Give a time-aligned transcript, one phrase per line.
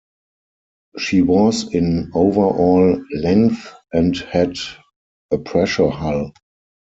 [0.97, 4.57] She was in overall length and had
[5.29, 6.33] a pressure hull.